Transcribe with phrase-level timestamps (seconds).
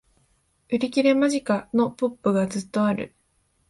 [0.71, 1.69] 売り切れ間近！
[1.75, 3.13] のポップがずっとある